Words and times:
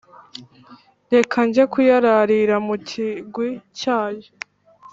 reka 1.13 1.37
njye 1.47 1.63
kuyararira 1.71 2.55
mu 2.65 2.75
kigwi 2.87 3.47
cyayo. 3.79 4.29